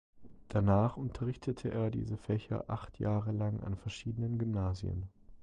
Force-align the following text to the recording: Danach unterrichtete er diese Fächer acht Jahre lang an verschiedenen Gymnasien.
Danach 0.49 0.97
unterrichtete 0.97 1.69
er 1.69 1.91
diese 1.91 2.17
Fächer 2.17 2.71
acht 2.71 2.97
Jahre 2.97 3.31
lang 3.31 3.61
an 3.63 3.75
verschiedenen 3.77 4.39
Gymnasien. 4.39 5.03